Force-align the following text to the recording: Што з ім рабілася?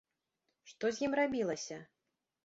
Што 0.71 0.85
з 0.95 1.05
ім 1.07 1.13
рабілася? 1.19 1.77